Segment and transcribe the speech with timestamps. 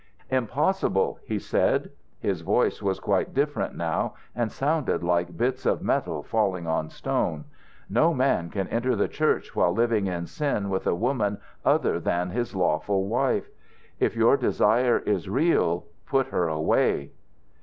[0.31, 1.91] "Impossible," he said.
[2.21, 7.45] His voice was quite different now, and sounded like bits of metal falling on stone.
[7.87, 12.31] "No man can enter the church while living in sin with a woman other than
[12.31, 13.51] his lawful wife.
[13.99, 17.11] If your desire is real, put her away."